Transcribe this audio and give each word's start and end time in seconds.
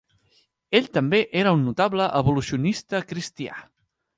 Ell 0.79 0.87
també 0.95 1.19
era 1.43 1.53
un 1.57 1.61
notable 1.67 2.09
evolucionista 2.23 3.03
cristià. 3.13 3.61